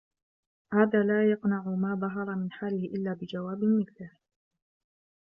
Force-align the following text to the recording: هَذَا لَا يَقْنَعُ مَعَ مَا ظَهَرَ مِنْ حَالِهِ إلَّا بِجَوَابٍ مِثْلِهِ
هَذَا 0.73 1.03
لَا 1.03 1.31
يَقْنَعُ 1.31 1.63
مَعَ 1.65 1.75
مَا 1.95 1.95
ظَهَرَ 1.95 2.35
مِنْ 2.35 2.51
حَالِهِ 2.51 2.85
إلَّا 2.85 3.13
بِجَوَابٍ 3.13 3.63
مِثْلِهِ 3.63 4.11